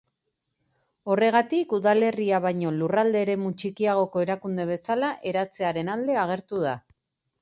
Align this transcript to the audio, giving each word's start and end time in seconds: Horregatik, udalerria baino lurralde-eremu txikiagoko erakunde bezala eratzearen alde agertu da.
Horregatik, 1.15 1.75
udalerria 1.79 2.39
baino 2.45 2.71
lurralde-eremu 2.77 3.51
txikiagoko 3.65 4.25
erakunde 4.27 4.69
bezala 4.73 5.13
eratzearen 5.33 5.93
alde 5.99 6.19
agertu 6.27 6.65
da. 6.69 6.75